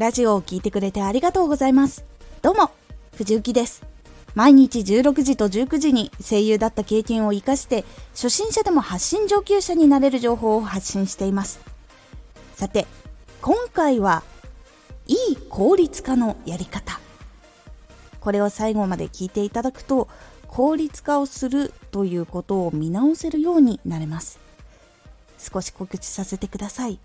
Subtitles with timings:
[0.00, 2.06] ラジオを聴いてくれてありがとうございます。
[2.40, 2.70] どうも
[3.18, 3.82] 藤幸です。
[4.34, 7.84] 毎日16時と19時に声優だった経験を活かして
[8.14, 11.60] 初心者でも発信上級者になれる情報を発信しています。
[12.54, 12.86] さて
[13.42, 14.22] 今回は
[15.06, 16.98] いい効率化のやり方。
[18.20, 20.08] これを最後まで聞いていただくと
[20.48, 24.38] 効率化をするということを見直せるようになれます。
[25.36, 26.98] 少し告知させてください。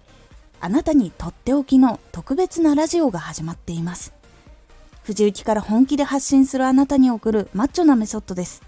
[0.65, 4.13] あなたにとっておきの特別なラジオが始まっています
[5.03, 8.63] 藤雪から本気で発信するあなたに送るマッチョなメソッドです。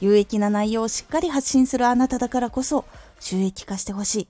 [0.00, 2.86] 有益な内容をしっかり発信するあなただからこそ
[3.20, 4.28] 収益化してほしい。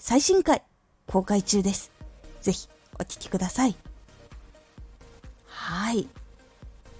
[0.00, 0.64] 最新回
[1.06, 1.92] 公開中です。
[2.40, 3.76] ぜひお聴きください。
[5.46, 6.08] はい。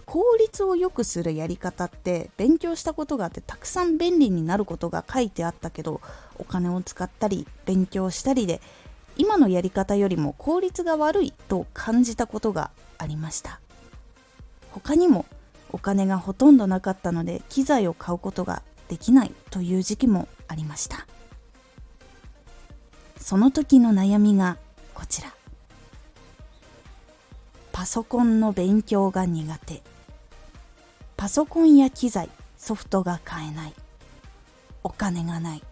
[0.06, 6.00] 効率を良くするやり方って勉強したことがあってたくさん便利になることが書いてあったけど
[6.38, 8.62] お金を使ったり勉強したりで
[9.18, 13.60] 今のやり方よりも効率が悪いと感じたことがありました。
[14.70, 15.26] 他にも
[15.70, 21.06] お金がほとんどなかったので機材を買うことができないという時期もありました。
[23.18, 24.56] その時の悩みが
[24.94, 25.34] こちら。
[27.72, 29.82] パソコンの勉強が苦手。
[31.16, 33.74] パソコンや機材ソフトが買えない。
[34.82, 35.62] お金がない。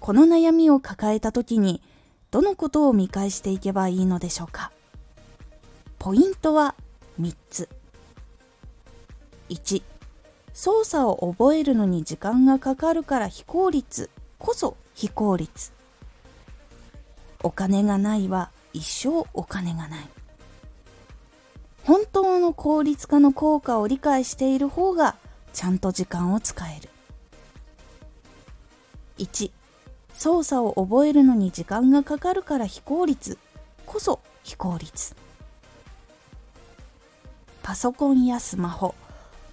[0.00, 1.82] この悩みを抱えた時に
[2.30, 4.72] どのことを見返していけばいいのでしょうか？
[5.98, 6.74] ポイントは
[7.20, 7.68] 3つ。
[9.50, 9.82] 1
[10.54, 14.10] 操作を覚えるのに時間がかかるから非効率。
[14.38, 15.72] こそ非効率。
[17.42, 20.08] お金がないは一生お金がない。
[21.84, 25.16] 本当の効率化の効果を理解している方が
[25.52, 26.88] ちゃんと時間を使える。
[29.18, 29.50] 1
[30.20, 33.38] 操作を覚えるのに時間がかかるから非効率。
[33.86, 35.16] こそ非効率。
[37.62, 38.94] パソコンやスマホ。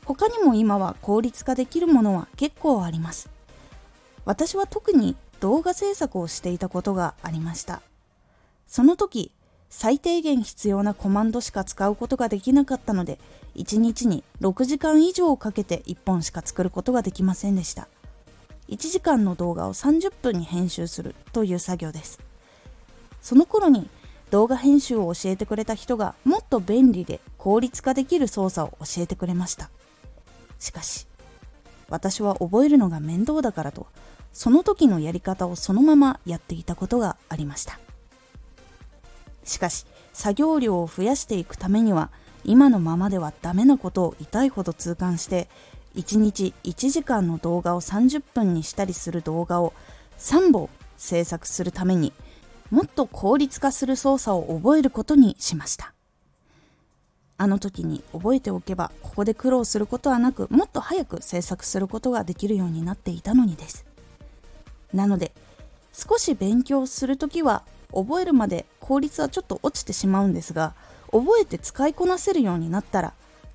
[0.04, 3.30] 他にも今は効率化できるものは結構あります。
[4.26, 7.82] 私は特に動画制作をしていたことがありました。
[8.68, 9.32] その時
[9.70, 13.20] 最低限必要なコマンドしか使うことができなかったので
[13.56, 17.88] 1日に6時間以上をかけて1本しか作ることができませんでした。
[18.70, 22.20] 1時間の動画を30分に編集するという作業です。
[23.22, 23.90] その頃に
[24.30, 29.70] 動画編集を教えてくれた人がもっと便利で効率化できる操作を教えてくれました。
[30.60, 31.08] しかし
[31.90, 33.88] 私は覚えるのが面倒だからと
[34.34, 37.80] その時のやり方をそのままやっていたことがありました。
[39.44, 42.12] しかし作業量を増やしていくためには
[42.44, 45.48] 今のままではダメなことを痛いほど痛感して
[45.98, 49.74] 1日1時間の動画を30分にしたりする動画を
[50.20, 52.14] 3本制作するために
[52.70, 55.94] もっと効率化する操作を覚えることにしました。
[57.40, 63.86] あの時に覚えておけばここで苦労することはなくもっと早く制作することができるようになっていたのにです。
[64.94, 65.32] なので
[65.94, 70.74] 少し勉強する時は覚えるまで効率はちょっと落ちてしまうんですが
[71.12, 73.14] 覚えて使いこなせるようになったら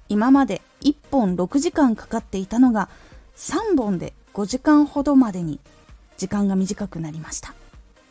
[0.08, 2.88] 今まで1本6時間かかっていたのが
[3.36, 5.60] 3本で5時間ほどまでに
[6.16, 7.54] 時間が短くなりました。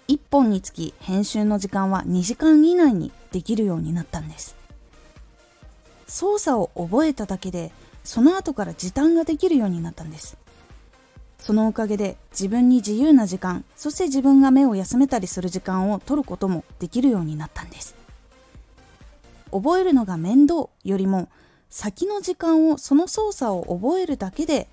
[0.07, 4.55] 1本につき編集の時間は2時間以内にできるようになったんです。
[6.07, 7.71] 操作を覚えただけで
[8.03, 10.37] その後から時短ができるようになったんです。
[11.39, 17.95] そのおかげで自分に自由な時間そして自分が目を休めたりする時間を取ることもできるようになったんです。
[19.51, 21.29] 覚えるのが面倒よりも
[21.71, 24.67] 先の時間をその操作を覚えるだけで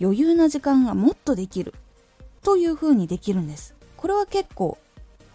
[0.00, 1.74] 余裕な時間がもっとできる
[2.42, 3.74] というふうにできるんです。
[3.96, 4.78] これは結構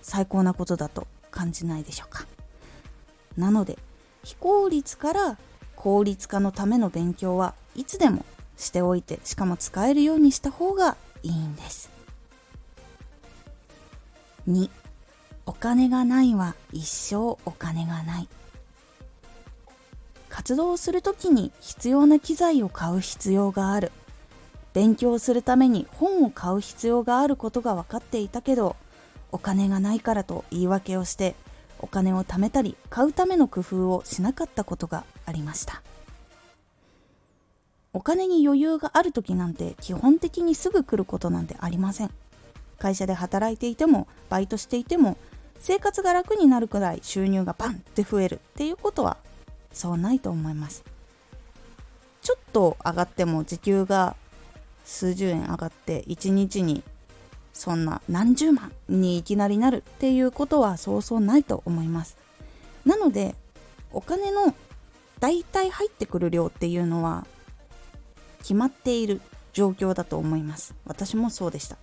[0.01, 2.27] 最高なことだと感じないでしょうか。
[3.37, 3.77] なので
[4.23, 5.37] 非効率から
[5.75, 8.23] 効率化のための勉強はいつでも
[8.55, 11.89] しておいてしかも使えるようにした方がいいんです。
[14.47, 14.69] 2
[15.47, 18.27] お金がないは一生お金がない。
[20.37, 23.91] 活動する時に必要な機材を買う必要がある。
[24.71, 28.75] 勉強するために本を買う必要があることが分かっていたけど
[29.31, 31.33] お金がないからと言い訳をして
[31.79, 35.81] お金を貯めたり買うための工夫をしなかったことがありました。
[37.91, 42.11] お金に余裕がある時なんて基本的にすぐ来ることなんてありません。
[42.77, 45.17] 会社で働いていてもバイトしていても
[45.57, 49.17] 生活が楽になるくらい収入がバンって増えるっていうことは
[49.77, 50.83] そうないと思います。
[52.21, 54.17] ちょっと上がっても時給が
[54.83, 56.83] 数十円上がって1日に
[57.53, 62.17] そんな何十万にいきなりなるっていうことはそうそうないと思います。
[62.85, 63.35] なので
[63.93, 64.53] お金の
[65.19, 67.25] 大体入ってくる量っていうのは
[68.39, 69.21] 決まっている
[69.53, 70.75] 状況だと思います。
[70.85, 71.77] 私もそうでした。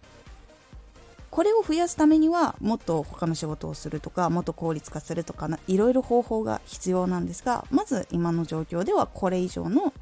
[1.35, 9.93] これを増やすためにはもっと他の仕事をするとかもっと効率化するとかいろいろ方法が必要なんですがまず今の状況ではこれ以上の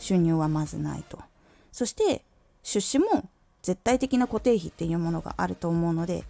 [0.00, 1.20] 収入はまずないと。
[1.70, 2.22] そして
[2.64, 3.28] 出資も
[3.62, 6.24] 絶対的な固定費っていうものがあると思うので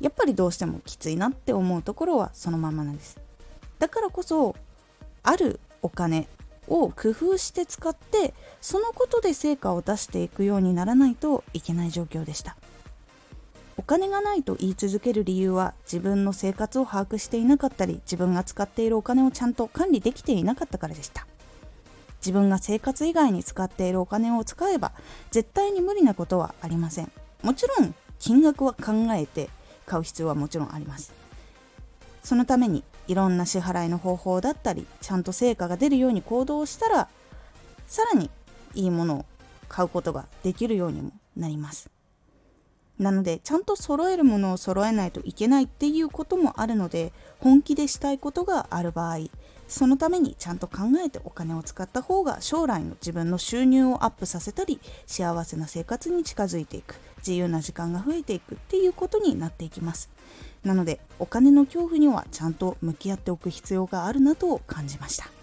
[0.00, 3.16] やっぱりどうしてもきついなって思うところはそのままなんです。
[3.78, 4.56] だからこそ
[5.22, 6.26] あるお金
[6.66, 12.56] を工夫して使ってそのことで成果を出していくようにならないといけない状況でした。
[13.86, 21.26] 金がないと言い続ける理由は自分の生活を把握していなかったり自分が使っているお金をちゃんと管理できていなかったからでした。
[22.18, 24.90] 自分が生活以外に使っているお金を使えば
[25.30, 27.12] 絶対に無理なことはありません。
[27.42, 29.50] もちろん金額は考えて
[29.86, 31.12] 買う必要はもちろんあります。
[32.24, 37.08] そのためにいろんな支払いの方法だったりちゃんと成果が出るように行動したら
[37.86, 38.30] さらに
[38.74, 39.26] いいものを
[39.68, 41.88] 買うことができるようにもなります。
[42.98, 49.18] なのでちゃんと揃えるものを揃えないといけないっていうこともあるので本気でしたいことがある場合
[49.68, 60.10] そのためにちゃんと考えてお金を使った方が将来の自分の収入をアップさせたり幸せな生活に近づいていく自由な時間が増えていくっていうことになっていきます。
[60.62, 65.35] なのでお金の恐怖にはちゃんと向き合っておく必要があるなと感じました。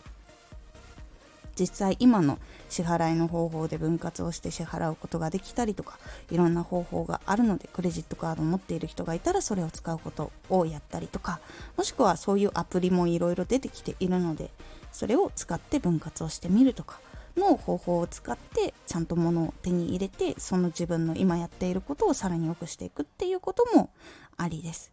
[1.59, 2.39] 実際今の
[2.69, 5.99] 支払いの方法で分割をして支払うことができたりとか
[6.31, 11.39] いろんな方法があるのでクレジットカードを持っている人がいたらそれを使うことをやったりとか
[11.77, 14.49] もしくはそういうアプリもいろいろ出てきているので
[14.91, 16.99] それを使って分割をしてみるとか
[17.37, 23.89] の方法を使ってちゃんと物を手に入れてその自分の今やっていることをさらに良くしていくっていうことも
[24.37, 24.91] ありです。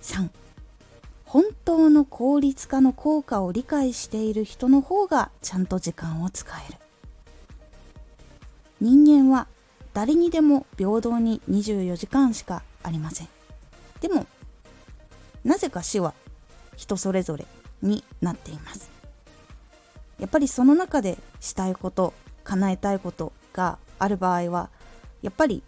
[0.00, 0.30] 3
[1.28, 6.78] 本当の効率化の効果を理解している人の方がちゃんと時間を使える。
[8.80, 9.46] 人間は
[9.92, 13.28] 誰にでも平等に24時間しかありません。
[14.00, 14.26] でも
[15.44, 16.14] なぜか死は
[16.76, 17.44] 人それぞれ
[17.82, 18.90] になっています。
[20.18, 24.70] やっぱりその中でしたいこと叶えたいことがある場合は
[25.20, 25.62] やっぱり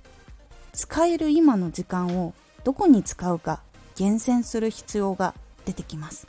[0.72, 2.32] 使える今の時間を
[2.64, 3.60] どこに使うか
[3.94, 5.34] 厳選する必要が
[5.64, 6.28] 出てきます。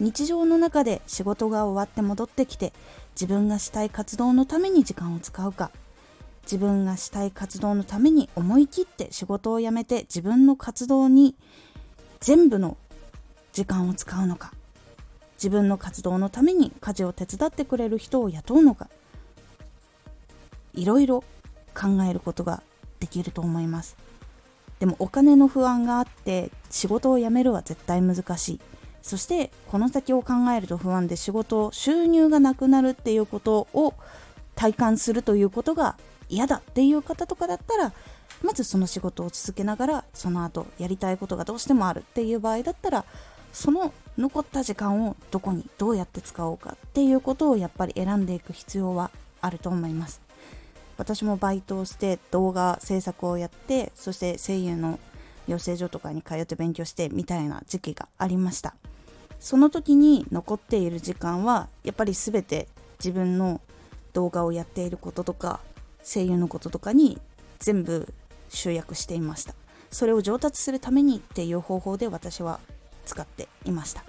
[0.00, 2.72] 日常の中で仕事が終わって戻ってきて
[3.14, 5.70] 自分がしたい活動のために時間を使うか
[6.42, 11.36] 自分がしたい活動のために思い切って仕事を辞めて自分の活動に
[12.20, 12.76] 全部の
[13.52, 14.52] 時間を使うのか
[15.36, 18.88] 自分の活動のために家事を手伝ってくれる人を雇うのか
[20.74, 21.22] いろいろ
[21.72, 22.62] 考えることが
[22.98, 23.96] できると思います。
[24.80, 28.60] でもお金の不安があって仕事を辞めるは絶対難しい。
[29.02, 33.92] そしてこの先を考えると不安で仕事収入がなくなるっていうことを
[34.54, 35.96] 体感するということが
[36.30, 37.92] 嫌だっていう方とかだったら
[38.42, 43.04] まずその仕事を続けながらその後やりたいことがどうしてもあるっていう場合だったら
[43.52, 49.10] その残った時間をどこにどうやって使おうかっていうことをやっぱり選んでいく必要は
[49.40, 50.23] あると思います。
[50.96, 54.98] 私もバイトをして動画制作をやってそして声優の
[55.46, 58.74] 養成所とかに通って勉強してみたいな時期がありました。
[59.40, 62.66] その時に残っている時間はやっぱり全て
[62.98, 63.60] 自分の
[64.14, 65.60] 動画をやっていることとか
[66.02, 67.20] 声優のこととかに
[67.58, 68.08] 全部
[68.48, 69.54] 集約していました。
[69.90, 72.58] それを上達するためにっていう方法で私は
[73.04, 74.04] 使っていました。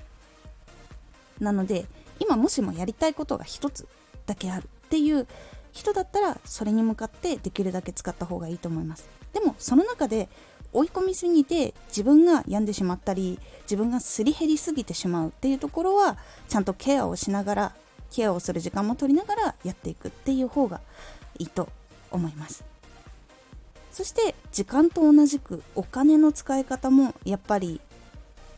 [1.39, 1.85] なので
[2.19, 3.87] 今もしもやりたいことが一つ
[4.25, 5.27] だけあるっていう
[5.75, 9.09] 人だったらそれに向かってできるだけ使った方がいいと思います。
[9.33, 10.29] でもその中で
[10.71, 16.17] 追い込みすぎて自分が病んでしまったり自分がすり減りすぎてしまうっていうところは
[16.47, 17.75] ちゃんとケアをしながら
[18.09, 20.79] ケアをする時間も取りながらやっていくっていう方が
[21.37, 21.67] いいと
[22.09, 22.63] 思います。
[23.91, 27.81] そして時間と同じくお金の使い方もやっぱり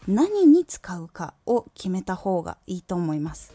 [0.08, 3.54] 何に使うかを決めた方がいいと思います。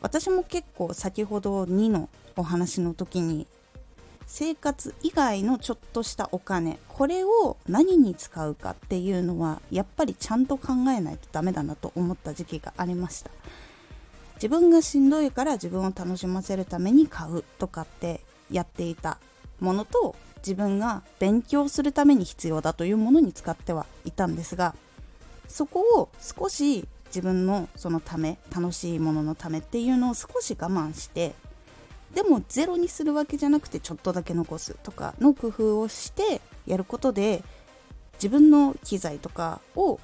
[0.00, 3.46] 私も結構先ほど2のお話の時に
[4.26, 13.30] 生活以外のちょっとしたお金これを何に使うかっていうのはやっぱりちゃんと考えないとダメだなと思った時期がありました。
[14.36, 19.18] 自分がしんどいから自分を楽しませるために買うとかってやっていた
[19.60, 24.74] ものと自分が勉強するために必要だというものに使ってはいたんですが
[25.48, 31.34] そこを少し自分のそのため楽しいもののためっていうのを少し我慢して
[32.14, 37.42] でもゼロにするわけじゃなくてちょっとだけ残すとかの工夫をしてやることで
[38.14, 39.98] 自分の機材とかを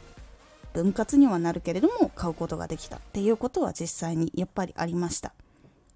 [0.72, 5.32] 分割にはなるけれども買うことができたっていうことは実際にやっぱりありました。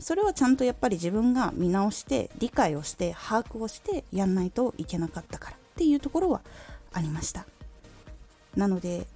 [0.00, 6.40] それはちゃんとやっぱり自分が見直して理解をして把握をしてやんないといけなかったからっていうところは
[6.92, 7.47] ありました。
[8.56, 9.06] なので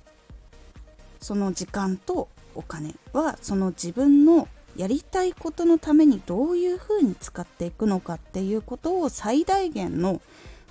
[1.20, 10.22] その時間とお金はその自分のやりたいことのためにどういうふうに使っていくのかっていうことを最大限の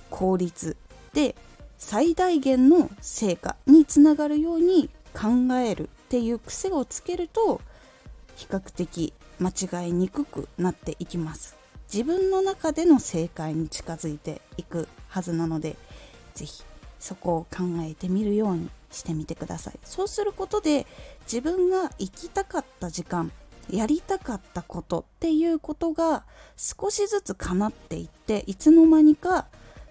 [0.08, 0.76] 効率
[1.12, 1.36] で
[1.76, 7.60] 最大限の成果につながるように考えるっていう癖をつけると
[8.34, 11.56] 比較的間違いにくくなっていきます
[11.92, 15.76] 自分の中での正解に近づいていくはずなので
[16.34, 16.62] 是非
[16.98, 19.78] そこを考えてみるようにしてみてください。
[19.84, 20.86] そうすることで
[21.22, 23.30] 自分が行きたかった時間
[23.70, 26.24] やりたかったことっていうことが
[26.56, 29.46] 少しずつ叶っていっていつの間にか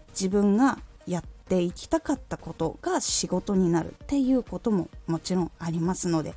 [0.10, 6.34] 自分がやっていきたかったことが仕事になるっていうことももちろんありますので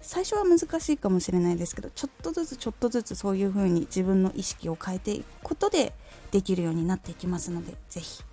[0.00, 5.92] 最初は難しいかもしれないですけどちょっとずつちょっとずつそういう風に自分の意識を変えていくことで
[6.32, 8.24] できるようになっていきますので是非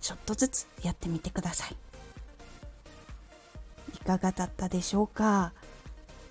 [0.00, 1.76] ちょっとずつやってみてください。
[3.94, 5.52] いかがだったでしょうか？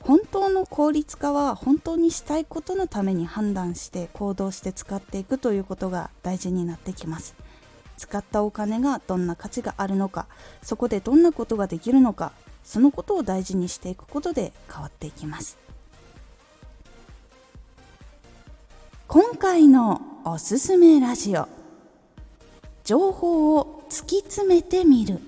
[0.04, 7.36] 本当の効率化は本当にしたいことのために判断して行動して使っていくということが大事になってきます。
[7.98, 10.26] 使ったお金がどんな価値があるのか
[10.64, 12.32] そこでどんなことができるのか
[12.64, 15.58] そのことを大事にしていくことで変わっていきます。
[19.08, 21.48] 今回のおすすめラジオ
[22.84, 25.20] 情報を突き詰めてみる。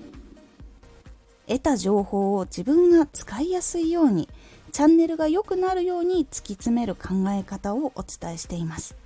[1.46, 4.28] 得た情報を自分が使いやすいように
[4.74, 8.96] チャンネルが良くなるように突き詰める考え方をお伝えしています。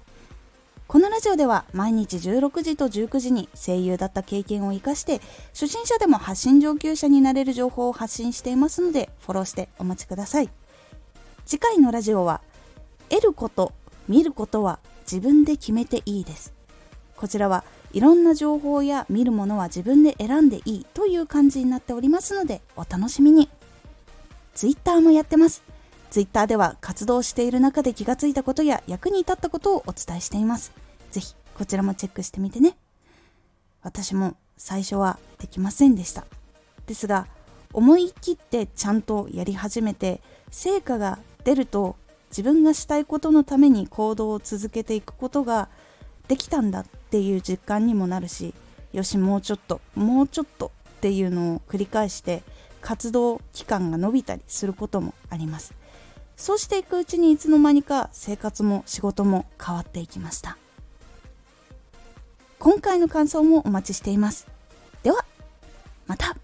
[0.87, 5.21] このラジオでは毎日16時と19時に声優だった経験を生かして
[5.53, 10.49] 初心者でも発信上級者になれる情報を発信していますのでフォローしてお待ちください。
[11.45, 12.41] 次回のラジオは
[13.11, 13.75] 得ること
[14.09, 16.55] 見ることは自分で決めていいです。
[17.15, 23.51] こちらはいろんな情報や見るものは自分で選んでいいという感じになっておりますのでお楽しみに。
[24.59, 25.62] Twitter もやってます
[26.11, 30.73] Twitter では活動している中で気がついたことや役に立ったことをお伝えしています。
[31.12, 32.77] ぜひこちらもチェックしてみてね。
[33.83, 36.25] 私も最初はできませんでした。
[36.87, 37.29] ですが
[37.73, 41.95] 思い切ってちゃんとやり始めて成果が出ると
[42.31, 45.69] 自分がしたいことのために行動を続けていくことが
[46.27, 48.55] できたんだっていう実感にもなるし
[48.93, 52.43] よしもうちょっともうちょっとっていうのを繰り返して
[52.88, 55.75] 活動期間が延びたりすることもあります。
[56.38, 60.57] そうしていくうちにいつの間にか生活も仕事も変わっていきました。
[62.59, 64.47] 今回の感想もお待ちしています。
[65.02, 65.23] では
[66.07, 66.35] また。